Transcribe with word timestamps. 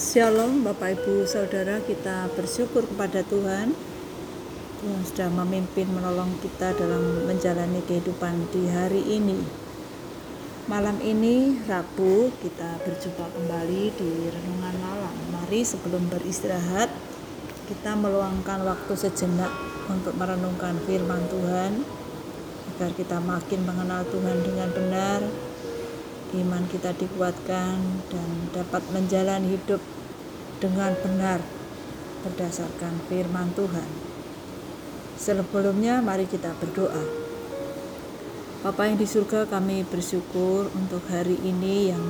Shalom 0.00 0.64
Bapak 0.64 0.96
Ibu 0.96 1.28
Saudara. 1.28 1.76
Kita 1.84 2.32
bersyukur 2.32 2.88
kepada 2.88 3.20
Tuhan 3.20 3.76
Tuhan 4.80 5.00
sudah 5.04 5.28
memimpin 5.28 5.92
menolong 5.92 6.40
kita 6.40 6.72
dalam 6.72 7.28
menjalani 7.28 7.84
kehidupan 7.84 8.48
di 8.48 8.64
hari 8.72 9.04
ini. 9.20 9.36
Malam 10.72 10.96
ini 11.04 11.60
Rabu 11.68 12.32
kita 12.40 12.80
berjumpa 12.80 13.28
kembali 13.28 13.92
di 13.92 14.10
Renungan 14.32 14.76
Malam. 14.80 15.16
Mari 15.36 15.68
sebelum 15.68 16.08
beristirahat 16.08 16.88
kita 17.68 17.92
meluangkan 17.92 18.64
waktu 18.64 18.96
sejenak 18.96 19.52
untuk 19.92 20.16
merenungkan 20.16 20.80
firman 20.88 21.28
Tuhan 21.28 21.84
agar 22.72 22.96
kita 22.96 23.20
makin 23.20 23.68
mengenal 23.68 24.08
Tuhan 24.08 24.48
dengan 24.48 24.72
benar 24.72 25.49
iman 26.34 26.66
kita 26.70 26.94
dikuatkan 26.94 27.78
dan 28.10 28.28
dapat 28.54 28.82
menjalani 28.94 29.58
hidup 29.58 29.82
dengan 30.62 30.94
benar 31.02 31.42
berdasarkan 32.22 33.00
firman 33.08 33.50
Tuhan. 33.56 33.88
Sebelumnya 35.20 36.00
mari 36.00 36.24
kita 36.24 36.54
berdoa. 36.56 37.04
Bapa 38.60 38.88
yang 38.88 39.00
di 39.00 39.08
surga 39.08 39.48
kami 39.48 39.88
bersyukur 39.88 40.68
untuk 40.76 41.00
hari 41.08 41.36
ini 41.40 41.92
yang 41.92 42.04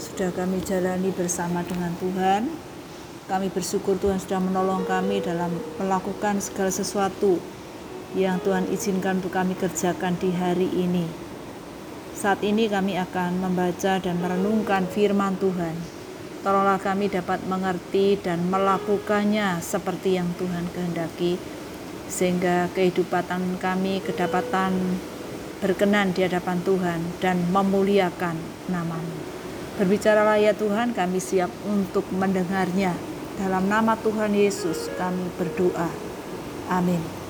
sudah 0.00 0.32
kami 0.32 0.64
jalani 0.64 1.12
bersama 1.12 1.60
dengan 1.60 1.92
Tuhan. 2.00 2.48
Kami 3.28 3.48
bersyukur 3.52 4.00
Tuhan 4.00 4.18
sudah 4.18 4.40
menolong 4.40 4.82
kami 4.88 5.20
dalam 5.20 5.52
melakukan 5.76 6.40
segala 6.40 6.72
sesuatu 6.72 7.38
yang 8.12 8.40
Tuhan 8.44 8.68
izinkan 8.68 9.24
untuk 9.24 9.32
kami 9.32 9.56
kerjakan 9.56 10.16
di 10.20 10.32
hari 10.36 10.68
ini. 10.68 11.31
Saat 12.22 12.46
ini 12.46 12.70
kami 12.70 12.94
akan 13.02 13.42
membaca 13.42 13.98
dan 13.98 14.22
merenungkan 14.22 14.86
firman 14.86 15.34
Tuhan. 15.42 15.74
Tolonglah 16.46 16.78
kami 16.78 17.10
dapat 17.10 17.42
mengerti 17.50 18.14
dan 18.14 18.46
melakukannya 18.46 19.58
seperti 19.58 20.22
yang 20.22 20.30
Tuhan 20.38 20.70
kehendaki, 20.70 21.34
sehingga 22.06 22.70
kehidupan 22.78 23.58
kami 23.58 23.98
kedapatan 24.06 25.02
berkenan 25.58 26.14
di 26.14 26.22
hadapan 26.22 26.62
Tuhan 26.62 27.02
dan 27.18 27.42
memuliakan 27.50 28.38
namamu. 28.70 29.18
Berbicaralah 29.82 30.38
ya 30.38 30.54
Tuhan, 30.54 30.94
kami 30.94 31.18
siap 31.18 31.50
untuk 31.66 32.06
mendengarnya. 32.14 32.94
Dalam 33.34 33.66
nama 33.66 33.98
Tuhan 33.98 34.30
Yesus 34.30 34.94
kami 34.94 35.26
berdoa. 35.34 35.90
Amin. 36.70 37.21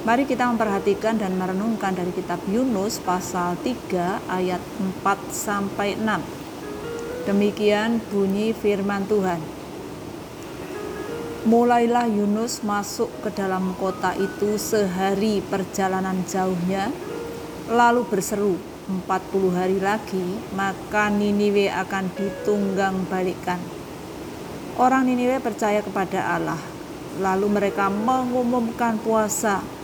Mari 0.00 0.24
kita 0.24 0.48
memperhatikan 0.48 1.20
dan 1.20 1.36
merenungkan 1.36 1.92
dari 1.92 2.08
kitab 2.16 2.40
Yunus 2.48 2.96
pasal 3.04 3.52
3 3.60 4.32
ayat 4.32 4.56
4 5.04 5.04
sampai 5.28 5.92
6. 5.92 7.28
Demikian 7.28 8.00
bunyi 8.08 8.56
firman 8.56 9.04
Tuhan. 9.04 9.36
Mulailah 11.44 12.08
Yunus 12.08 12.64
masuk 12.64 13.12
ke 13.20 13.28
dalam 13.28 13.76
kota 13.76 14.16
itu 14.16 14.56
sehari 14.56 15.44
perjalanan 15.44 16.24
jauhnya, 16.24 16.88
lalu 17.68 18.00
berseru, 18.08 18.56
40 18.88 19.52
hari 19.52 19.84
lagi, 19.84 20.40
maka 20.56 21.12
Niniwe 21.12 21.68
akan 21.68 22.08
ditunggang 22.16 23.04
balikan. 23.04 23.60
Orang 24.80 25.12
Niniwe 25.12 25.44
percaya 25.44 25.84
kepada 25.84 26.40
Allah, 26.40 26.60
lalu 27.20 27.52
mereka 27.52 27.92
mengumumkan 27.92 28.96
puasa 28.96 29.79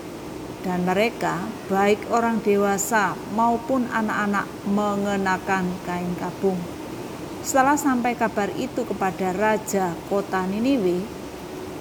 dan 0.66 0.82
mereka, 0.82 1.46
baik 1.70 2.10
orang 2.10 2.42
dewasa 2.42 3.14
maupun 3.38 3.86
anak-anak, 3.86 4.50
mengenakan 4.66 5.70
kain 5.86 6.10
kabung. 6.18 6.58
Setelah 7.46 7.78
sampai 7.78 8.18
kabar 8.18 8.50
itu 8.58 8.82
kepada 8.82 9.30
raja 9.30 9.94
kota 10.10 10.42
Niniwe, 10.42 11.06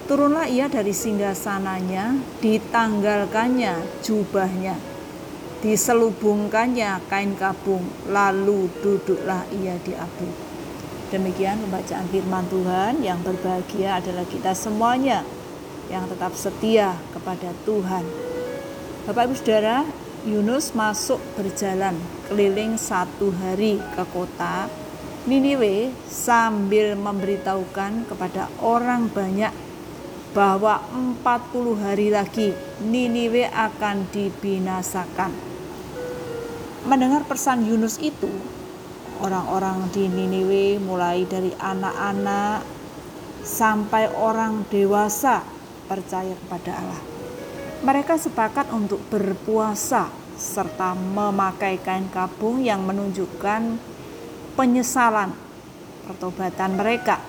turunlah 0.06 0.46
ia 0.46 0.70
dari 0.70 0.94
singgah 0.94 1.34
sananya, 1.34 2.14
ditanggalkannya 2.38 3.74
jubahnya, 4.06 4.78
diselubungkannya 5.66 7.02
kain 7.10 7.34
kabung, 7.34 7.82
lalu 8.06 8.70
duduklah 8.86 9.42
ia 9.50 9.74
di 9.82 9.98
abu. 9.98 10.30
Demikian 11.10 11.58
pembacaan 11.66 12.06
firman 12.06 12.46
Tuhan 12.46 13.02
yang 13.02 13.18
berbahagia 13.26 13.98
adalah 13.98 14.22
kita 14.30 14.54
semuanya 14.54 15.26
yang 15.90 16.06
tetap 16.06 16.38
setia 16.38 16.94
kepada 17.10 17.50
Tuhan 17.66 18.06
Bapak 19.06 19.30
Ibu 19.30 19.38
Saudara, 19.38 19.86
Yunus 20.26 20.74
masuk 20.74 21.22
berjalan 21.38 21.94
keliling 22.26 22.74
satu 22.74 23.30
hari 23.30 23.78
ke 23.94 24.02
kota 24.10 24.66
Niniwe 25.30 25.94
sambil 26.10 26.98
memberitahukan 26.98 28.10
kepada 28.10 28.50
orang 28.58 29.06
banyak 29.06 29.54
bahwa 30.34 30.82
40 31.22 31.22
hari 31.86 32.10
lagi 32.10 32.50
Niniwe 32.82 33.46
akan 33.46 34.10
dibinasakan. 34.10 35.30
Mendengar 36.90 37.22
pesan 37.30 37.62
Yunus 37.62 38.02
itu, 38.02 38.26
orang-orang 39.22 39.86
di 39.94 40.10
Niniwe 40.10 40.82
mulai 40.82 41.22
dari 41.30 41.54
anak-anak 41.54 42.66
sampai 43.46 44.10
orang 44.18 44.66
dewasa 44.66 45.46
percaya 45.86 46.34
kepada 46.34 46.74
Allah 46.82 47.15
mereka 47.84 48.16
sepakat 48.16 48.72
untuk 48.72 49.02
berpuasa 49.12 50.08
serta 50.36 50.92
memakai 50.96 51.80
kain 51.80 52.08
kabung 52.12 52.60
yang 52.60 52.84
menunjukkan 52.84 53.76
penyesalan 54.56 55.32
pertobatan 56.08 56.76
mereka. 56.76 57.20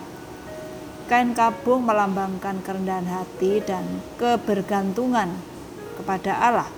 Kain 1.07 1.31
kabung 1.31 1.87
melambangkan 1.87 2.59
kerendahan 2.63 3.07
hati 3.07 3.63
dan 3.63 3.83
kebergantungan 4.19 5.31
kepada 5.95 6.35
Allah. 6.35 6.69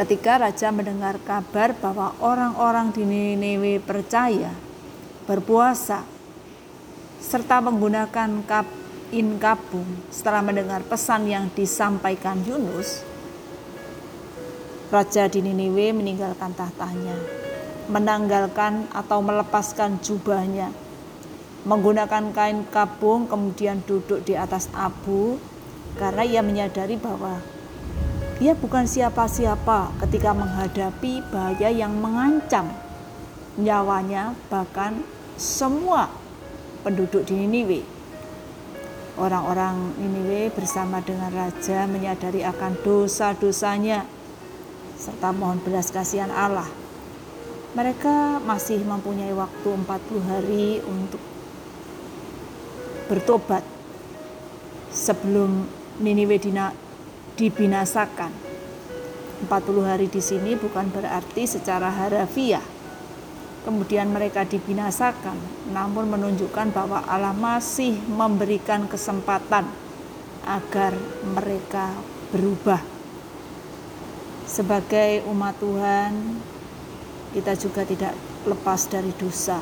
Ketika 0.00 0.40
raja 0.40 0.72
mendengar 0.72 1.20
kabar 1.20 1.76
bahwa 1.76 2.16
orang-orang 2.24 2.88
di 2.88 3.04
Niniwe 3.04 3.84
percaya, 3.84 4.48
berpuasa, 5.28 6.08
serta 7.20 7.60
menggunakan 7.60 8.40
kabung 8.48 8.79
Inkabung 9.10 10.06
setelah 10.06 10.38
mendengar 10.38 10.86
pesan 10.86 11.26
yang 11.26 11.50
disampaikan 11.50 12.46
Yunus, 12.46 13.02
Raja 14.86 15.26
di 15.26 15.42
Niniwe 15.42 15.90
meninggalkan 15.90 16.54
tahtanya, 16.54 17.18
menanggalkan 17.90 18.86
atau 18.94 19.18
melepaskan 19.18 19.98
jubahnya, 19.98 20.70
menggunakan 21.66 22.30
kain 22.30 22.62
kabung 22.70 23.26
kemudian 23.26 23.82
duduk 23.82 24.22
di 24.22 24.38
atas 24.38 24.70
abu 24.70 25.42
karena 25.98 26.22
ia 26.22 26.42
menyadari 26.46 26.94
bahwa 26.94 27.42
ia 28.38 28.54
bukan 28.54 28.86
siapa-siapa 28.86 29.90
ketika 30.06 30.38
menghadapi 30.38 31.18
bahaya 31.34 31.66
yang 31.66 31.98
mengancam 31.98 32.70
nyawanya 33.58 34.38
bahkan 34.46 35.02
semua 35.34 36.08
penduduk 36.86 37.26
di 37.26 37.34
Niniwe 37.34 37.99
Orang-orang 39.18 39.98
Niniwe 39.98 40.54
bersama 40.54 41.02
dengan 41.02 41.34
raja 41.34 41.88
menyadari 41.90 42.46
akan 42.46 42.78
dosa-dosanya 42.82 44.06
serta 44.94 45.34
mohon 45.34 45.58
belas 45.62 45.90
kasihan 45.90 46.30
Allah. 46.30 46.68
Mereka 47.74 48.42
masih 48.42 48.82
mempunyai 48.82 49.34
waktu 49.34 49.68
40 49.70 50.30
hari 50.30 50.82
untuk 50.86 51.22
bertobat 53.10 53.66
sebelum 54.94 55.66
Niniwe 55.98 56.38
dibinasakan. 57.34 58.30
40 59.40 59.88
hari 59.88 60.06
di 60.06 60.20
sini 60.20 60.52
bukan 60.54 60.92
berarti 60.92 61.48
secara 61.48 61.88
harafiah 61.88 62.79
kemudian 63.64 64.08
mereka 64.08 64.48
dibinasakan, 64.48 65.36
namun 65.72 66.08
menunjukkan 66.08 66.72
bahwa 66.72 67.04
Allah 67.04 67.36
masih 67.36 67.96
memberikan 68.08 68.88
kesempatan 68.88 69.68
agar 70.48 70.96
mereka 71.36 71.92
berubah. 72.32 72.80
Sebagai 74.48 75.22
umat 75.30 75.54
Tuhan, 75.60 76.12
kita 77.36 77.54
juga 77.54 77.86
tidak 77.86 78.16
lepas 78.48 78.88
dari 78.88 79.12
dosa. 79.14 79.60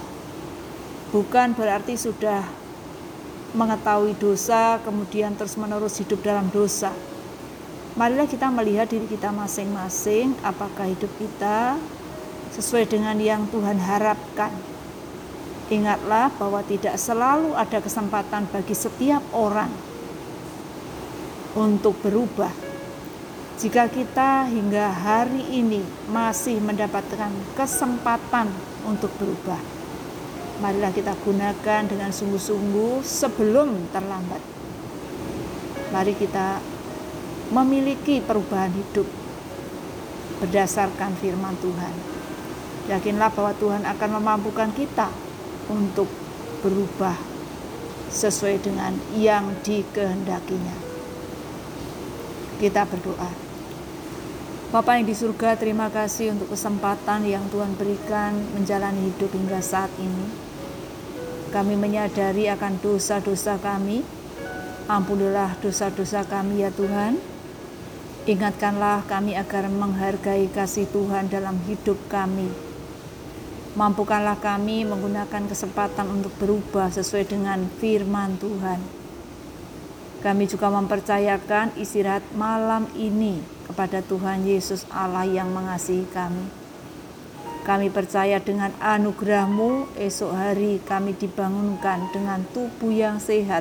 Bukan 1.12 1.52
berarti 1.58 1.98
sudah 1.98 2.46
mengetahui 3.52 4.16
dosa, 4.16 4.78
kemudian 4.84 5.34
terus-menerus 5.36 5.98
hidup 6.00 6.20
dalam 6.20 6.48
dosa. 6.52 6.92
Marilah 7.98 8.30
kita 8.30 8.46
melihat 8.52 8.86
diri 8.86 9.10
kita 9.10 9.34
masing-masing, 9.34 10.36
apakah 10.46 10.86
hidup 10.86 11.10
kita 11.18 11.80
sesuai 12.54 12.88
dengan 12.88 13.16
yang 13.18 13.44
Tuhan 13.50 13.76
harapkan. 13.80 14.52
Ingatlah 15.68 16.32
bahwa 16.40 16.64
tidak 16.64 16.96
selalu 16.96 17.52
ada 17.52 17.78
kesempatan 17.84 18.48
bagi 18.48 18.72
setiap 18.72 19.20
orang 19.36 19.68
untuk 21.52 21.98
berubah. 22.00 22.52
Jika 23.58 23.90
kita 23.90 24.46
hingga 24.46 24.88
hari 24.94 25.42
ini 25.50 25.82
masih 26.08 26.62
mendapatkan 26.62 27.28
kesempatan 27.58 28.48
untuk 28.86 29.10
berubah, 29.18 29.58
marilah 30.62 30.94
kita 30.94 31.12
gunakan 31.26 31.82
dengan 31.84 32.14
sungguh-sungguh 32.14 33.02
sebelum 33.02 33.90
terlambat. 33.90 34.40
Mari 35.90 36.14
kita 36.14 36.62
memiliki 37.50 38.22
perubahan 38.22 38.70
hidup 38.70 39.08
berdasarkan 40.38 41.18
firman 41.18 41.58
Tuhan. 41.58 41.94
Yakinlah 42.88 43.28
bahwa 43.36 43.52
Tuhan 43.60 43.84
akan 43.84 44.10
memampukan 44.16 44.72
kita 44.72 45.12
untuk 45.68 46.08
berubah 46.64 47.14
sesuai 48.08 48.64
dengan 48.64 48.96
yang 49.12 49.52
dikehendakinya. 49.60 50.76
Kita 52.56 52.88
berdoa. 52.88 53.30
Bapak 54.68 55.00
yang 55.00 55.06
di 55.08 55.16
surga, 55.16 55.56
terima 55.56 55.88
kasih 55.88 56.32
untuk 56.36 56.52
kesempatan 56.52 57.24
yang 57.24 57.44
Tuhan 57.48 57.72
berikan 57.76 58.36
menjalani 58.52 59.12
hidup 59.12 59.32
hingga 59.32 59.60
saat 59.64 59.92
ini. 59.96 60.28
Kami 61.48 61.76
menyadari 61.76 62.52
akan 62.52 62.76
dosa-dosa 62.80 63.56
kami. 63.60 64.04
Ampunilah 64.88 65.56
dosa-dosa 65.60 66.24
kami 66.24 66.64
ya 66.64 66.72
Tuhan. 66.72 67.16
Ingatkanlah 68.28 69.08
kami 69.08 69.36
agar 69.40 69.72
menghargai 69.72 70.52
kasih 70.52 70.84
Tuhan 70.92 71.32
dalam 71.32 71.56
hidup 71.64 71.96
kami. 72.12 72.67
Mampukanlah 73.76 74.40
kami 74.40 74.88
menggunakan 74.88 75.44
kesempatan 75.44 76.08
untuk 76.08 76.32
berubah 76.40 76.88
sesuai 76.88 77.28
dengan 77.28 77.68
firman 77.82 78.40
Tuhan. 78.40 78.80
Kami 80.18 80.44
juga 80.50 80.72
mempercayakan 80.72 81.76
istirahat 81.78 82.24
malam 82.34 82.88
ini 82.96 83.38
kepada 83.68 84.00
Tuhan 84.00 84.48
Yesus 84.48 84.88
Allah 84.88 85.28
yang 85.28 85.52
mengasihi 85.52 86.08
kami. 86.10 86.48
Kami 87.68 87.92
percaya 87.92 88.40
dengan 88.40 88.72
anugerahmu 88.80 89.92
esok 90.00 90.32
hari 90.32 90.80
kami 90.88 91.12
dibangunkan 91.12 92.08
dengan 92.16 92.40
tubuh 92.56 92.88
yang 92.88 93.20
sehat 93.20 93.60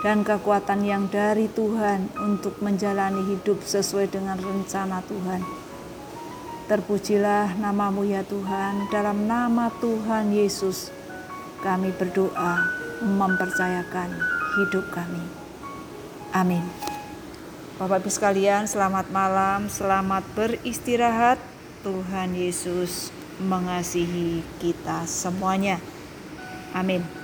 dan 0.00 0.24
kekuatan 0.24 0.82
yang 0.82 1.06
dari 1.12 1.46
Tuhan 1.52 2.08
untuk 2.18 2.58
menjalani 2.64 3.22
hidup 3.36 3.62
sesuai 3.62 4.10
dengan 4.10 4.40
rencana 4.40 5.04
Tuhan. 5.04 5.71
Terpujilah 6.70 7.58
namamu 7.58 8.06
ya 8.06 8.22
Tuhan, 8.22 8.86
dalam 8.94 9.26
nama 9.26 9.66
Tuhan 9.82 10.30
Yesus 10.30 10.94
kami 11.58 11.90
berdoa 11.94 12.62
mempercayakan 13.02 14.14
hidup 14.58 14.86
kami. 14.94 15.22
Amin. 16.30 16.62
Bapak 17.82 18.06
Ibu 18.06 18.10
sekalian, 18.14 18.70
selamat 18.70 19.10
malam, 19.10 19.66
selamat 19.66 20.22
beristirahat. 20.38 21.38
Tuhan 21.82 22.38
Yesus 22.38 23.10
mengasihi 23.42 24.46
kita 24.62 25.02
semuanya. 25.10 25.82
Amin. 26.70 27.21